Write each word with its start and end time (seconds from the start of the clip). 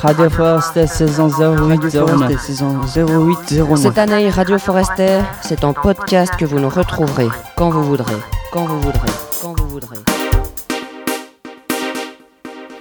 Radio 0.00 0.28
Forest 0.28 0.86
saison 0.86 1.28
0809. 1.28 2.38
saison 2.40 2.80
0809. 2.94 3.78
Cette 3.80 3.98
année, 3.98 4.28
Radio 4.28 4.58
Forester, 4.58 5.20
c'est 5.40 5.64
en 5.64 5.72
podcast 5.72 6.34
que 6.38 6.44
vous 6.44 6.58
nous 6.58 6.68
retrouverez 6.68 7.28
quand 7.56 7.70
vous 7.70 7.82
voudrez, 7.82 8.16
quand 8.52 8.66
vous 8.66 8.78
voudrez, 8.80 9.08
quand 9.40 9.54
vous 9.58 9.68
voudrez. 9.68 9.96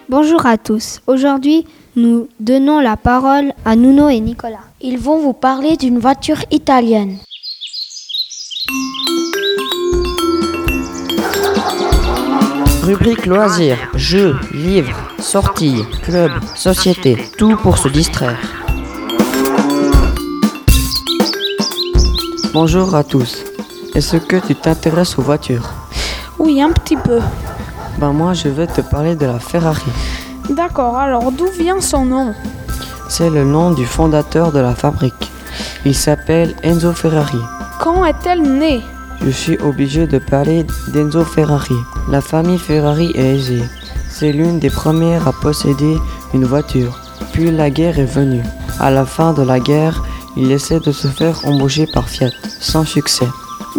Bonjour 0.10 0.46
à 0.46 0.58
tous. 0.58 1.00
Aujourd'hui, 1.08 1.66
nous 1.96 2.28
donnons 2.42 2.82
la 2.82 2.98
parole 2.98 3.54
à 3.64 3.78
Nuno 3.78 4.10
et 4.10 4.20
Nicolas. 4.20 4.66
Ils 4.82 5.00
vont 5.00 5.20
vous 5.20 5.34
parler 5.34 5.78
d'une 5.78 6.00
voiture 6.00 6.44
italienne. 6.52 7.18
Rubrique 12.86 13.26
loisirs, 13.26 13.80
jeux, 13.96 14.36
livres, 14.52 14.96
sorties, 15.18 15.84
clubs, 16.04 16.40
sociétés, 16.54 17.18
tout 17.36 17.56
pour 17.56 17.80
se 17.80 17.88
distraire. 17.88 18.38
Bonjour 22.54 22.94
à 22.94 23.04
tous. 23.04 23.44
Est-ce 23.96 24.18
que 24.18 24.36
tu 24.36 24.54
t'intéresses 24.54 25.18
aux 25.18 25.24
voitures? 25.24 25.68
Oui, 26.38 26.62
un 26.62 26.72
petit 26.72 26.96
peu. 26.96 27.22
Ben 27.98 28.14
moi, 28.14 28.34
je 28.34 28.50
vais 28.50 28.68
te 28.68 28.82
parler 28.82 29.16
de 29.16 29.26
la 29.26 29.40
Ferrari. 29.40 29.92
D'accord, 30.52 30.96
alors 30.96 31.32
d'où 31.32 31.48
vient 31.58 31.82
son 31.82 32.06
nom? 32.06 32.36
C'est 33.10 33.32
le 33.32 33.46
nom 33.46 33.72
du 33.72 33.88
fondateur 33.88 34.52
de 34.52 34.60
la 34.60 34.76
fabrique. 34.76 35.32
Il 35.86 35.96
s'appelle 35.96 36.54
Enzo 36.62 36.94
Ferrari. 36.94 37.42
Quand 37.80 38.06
est-elle 38.06 38.44
née? 38.44 38.84
Je 39.26 39.32
suis 39.32 39.58
obligé 39.58 40.06
de 40.06 40.20
parler 40.20 40.68
d'Enzo 40.90 41.24
Ferrari. 41.24 41.74
La 42.08 42.22
famille 42.22 42.60
Ferrari 42.60 43.12
est 43.16 43.36
aisée. 43.36 43.64
C'est 44.10 44.32
l'une 44.32 44.60
des 44.60 44.70
premières 44.70 45.28
à 45.28 45.34
posséder 45.34 45.98
une 46.34 46.46
voiture. 46.46 47.00
Puis 47.34 47.52
la 47.52 47.70
guerre 47.70 48.00
est 48.00 48.06
venue. 48.06 48.44
À 48.80 48.92
la 48.92 49.06
fin 49.06 49.34
de 49.34 49.42
la 49.42 49.60
guerre, 49.60 50.04
il 50.38 50.52
essaie 50.52 50.80
de 50.80 50.92
se 50.92 51.08
faire 51.08 51.40
embaucher 51.46 51.88
par 51.88 52.08
Fiat, 52.08 52.32
sans 52.60 52.86
succès. 52.86 53.28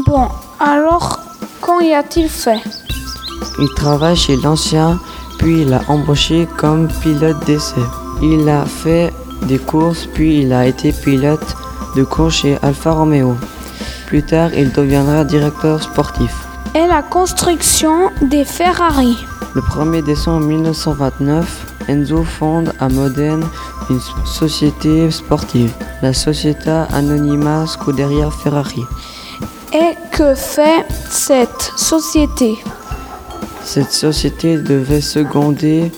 Bon, 0.07 0.29
alors, 0.59 1.21
quand 1.61 1.81
y 1.81 1.95
a-t-il 1.95 2.29
fait? 2.29 2.61
Il 3.59 3.69
travaille 3.77 4.17
chez 4.17 4.37
l'ancien, 4.37 4.99
puis 5.39 5.63
il 5.63 5.73
a 5.73 5.83
embauché 5.89 6.49
comme 6.57 6.89
pilote 7.03 7.45
d'essai. 7.47 7.81
Il 8.23 8.49
a 8.49 8.65
fait 8.65 9.13
des 9.43 9.59
courses, 9.59 10.07
puis 10.15 10.43
il 10.43 10.53
a 10.53 10.67
été 10.67 10.93
pilote 10.93 11.57
de 11.95 12.05
course 12.05 12.37
chez 12.37 12.59
Alfa 12.63 12.93
Romeo. 12.93 13.37
Plus 14.07 14.23
tard, 14.23 14.51
il 14.55 14.73
deviendra 14.73 15.25
directeur 15.25 15.83
sportif. 15.83 16.46
Et 16.77 16.87
la 16.87 17.01
construction 17.01 18.11
des 18.21 18.45
Ferrari 18.45 19.17
Le 19.55 19.63
1er 19.63 20.05
décembre 20.05 20.45
1929, 20.45 21.89
Enzo 21.89 22.23
fonde 22.23 22.75
à 22.79 22.91
Modène 22.91 23.43
une 23.89 23.99
société 24.27 25.11
sportive, 25.11 25.73
la 26.03 26.13
Società 26.13 26.83
Anonima 26.93 27.67
Scuderia 27.67 28.31
Ferrari. 28.31 28.83
Et 29.73 29.95
que 30.13 30.35
fait 30.35 30.85
cette 31.09 31.73
société? 31.77 32.59
Cette 33.65 33.93
société 33.93 34.59
devait 34.59 35.01
seconder 35.01 35.91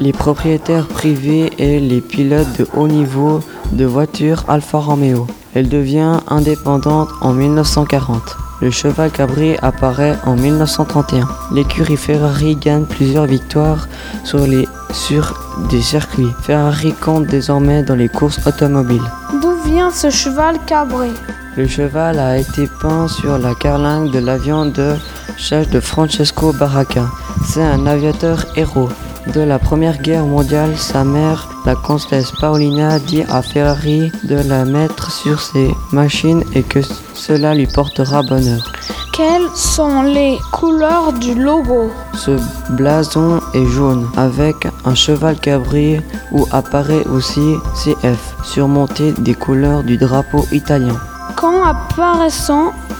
les 0.00 0.12
propriétaires 0.14 0.86
privés 0.86 1.52
et 1.58 1.80
les 1.80 2.00
pilotes 2.00 2.58
de 2.58 2.66
haut 2.74 2.88
niveau 2.88 3.40
de 3.72 3.84
voitures 3.84 4.46
Alfa 4.48 4.78
Romeo. 4.78 5.26
Elle 5.54 5.68
devient 5.68 6.16
indépendante 6.28 7.10
en 7.20 7.34
1940. 7.34 8.38
Le 8.60 8.70
cheval 8.70 9.10
cabré 9.10 9.58
apparaît 9.62 10.16
en 10.24 10.36
1931. 10.36 11.26
L'écurie 11.52 11.96
Ferrari 11.96 12.56
gagne 12.56 12.84
plusieurs 12.84 13.26
victoires 13.26 13.88
sur, 14.24 14.46
les, 14.46 14.68
sur 14.92 15.34
des 15.70 15.82
circuits. 15.82 16.32
Ferrari 16.42 16.92
compte 16.92 17.26
désormais 17.26 17.82
dans 17.82 17.96
les 17.96 18.08
courses 18.08 18.46
automobiles. 18.46 19.02
D'où 19.42 19.54
vient 19.70 19.90
ce 19.90 20.08
cheval 20.08 20.56
cabré 20.66 21.10
Le 21.56 21.66
cheval 21.66 22.18
a 22.18 22.38
été 22.38 22.68
peint 22.80 23.08
sur 23.08 23.38
la 23.38 23.54
carlingue 23.54 24.12
de 24.12 24.20
l'avion 24.20 24.66
de 24.66 24.94
chasse 25.36 25.68
de 25.68 25.80
Francesco 25.80 26.52
Baracca. 26.52 27.06
C'est 27.44 27.62
un 27.62 27.86
aviateur 27.86 28.46
héros. 28.56 28.88
De 29.34 29.40
la 29.40 29.58
Première 29.58 29.98
Guerre 29.98 30.26
mondiale, 30.26 30.76
sa 30.76 31.02
mère, 31.02 31.48
la 31.64 31.74
comtesse 31.74 32.32
Paolina, 32.40 32.98
dit 32.98 33.24
à 33.28 33.42
Ferrari 33.42 34.12
de 34.24 34.36
la 34.36 34.64
mettre 34.64 35.10
sur 35.10 35.40
ses 35.40 35.70
machines 35.92 36.44
et 36.54 36.62
que 36.62 36.80
cela 37.14 37.54
lui 37.54 37.66
portera 37.66 38.22
bonheur. 38.22 38.72
Quelles 39.12 39.48
sont 39.54 40.02
les 40.02 40.38
couleurs 40.50 41.12
du 41.12 41.34
logo? 41.34 41.90
Ce 42.14 42.32
blason 42.70 43.40
est 43.54 43.66
jaune 43.66 44.08
avec 44.16 44.56
un 44.84 44.94
cheval 44.94 45.38
cabré 45.38 46.02
où 46.32 46.46
apparaît 46.50 47.06
aussi 47.06 47.54
CF 47.74 48.34
surmonté 48.42 49.12
des 49.12 49.34
couleurs 49.34 49.84
du 49.84 49.96
drapeau 49.96 50.44
italien. 50.50 50.96
Quand 51.36 51.62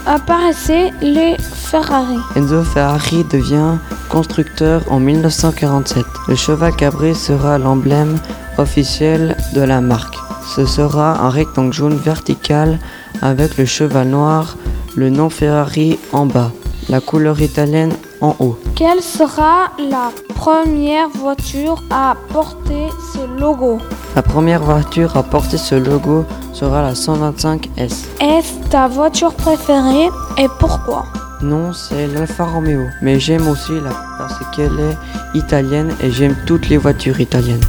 apparaissaient 0.05 0.93
les 1.01 1.35
Ferrari 1.37 2.19
Enzo 2.35 2.63
Ferrari 2.63 3.25
devient 3.29 3.77
constructeur 4.09 4.81
en 4.89 4.99
1947. 4.99 6.05
Le 6.27 6.35
cheval 6.35 6.73
cabré 6.75 7.13
sera 7.13 7.57
l'emblème 7.57 8.17
officiel 8.57 9.35
de 9.53 9.61
la 9.61 9.81
marque. 9.81 10.17
Ce 10.55 10.65
sera 10.65 11.21
un 11.21 11.29
rectangle 11.29 11.73
jaune 11.73 11.95
vertical 11.95 12.79
avec 13.21 13.57
le 13.57 13.65
cheval 13.65 14.07
noir, 14.07 14.57
le 14.95 15.09
nom 15.09 15.29
Ferrari 15.29 15.99
en 16.13 16.25
bas, 16.25 16.51
la 16.89 17.01
couleur 17.01 17.41
italienne 17.41 17.93
en 18.21 18.35
haut. 18.39 18.57
Quelle 18.75 19.01
sera 19.01 19.71
la 19.77 20.11
première 20.35 21.09
voiture 21.09 21.83
à 21.89 22.15
porter 22.31 22.89
ce 23.13 23.39
logo? 23.39 23.79
La 24.15 24.21
première 24.21 24.61
voiture 24.61 25.17
à 25.17 25.23
porter 25.23 25.57
ce 25.57 25.75
logo 25.75 26.25
sera 26.53 26.81
la 26.81 26.93
125S. 26.93 28.05
Est-ce 28.21 28.69
ta 28.69 28.87
voiture 28.87 29.33
préférée 29.33 30.09
et 30.37 30.47
pourquoi? 30.59 31.05
Non, 31.41 31.73
c'est 31.73 32.07
l'Alfa 32.07 32.45
Romeo, 32.45 32.85
mais 33.01 33.19
j'aime 33.19 33.47
aussi 33.47 33.73
la 33.83 33.91
parce 34.17 34.39
qu'elle 34.55 34.79
est 34.79 35.37
italienne 35.37 35.93
et 36.01 36.09
j'aime 36.11 36.35
toutes 36.45 36.69
les 36.69 36.77
voitures 36.77 37.19
italiennes. 37.19 37.61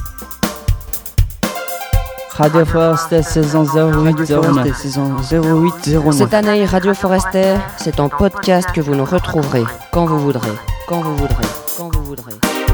Radio 2.37 2.67
Forest 2.67 3.23
saison 3.23 3.65
0809. 3.65 4.77
saison 4.77 5.17
0809. 5.33 6.15
Cette 6.15 6.35
année, 6.35 6.67
Radio 6.67 6.93
Forester, 6.93 7.57
c'est 7.79 7.99
en 7.99 8.11
podcast 8.11 8.69
que 8.75 8.83
vous 8.83 8.95
nous 8.95 9.07
retrouverez 9.07 9.65
quand 9.91 10.05
vous 10.05 10.19
voudrez, 10.19 10.51
quand 10.87 11.01
vous 11.01 11.17
voudrez, 11.17 11.47
quand 11.79 11.89
vous 11.95 12.03
voudrez. 12.03 12.66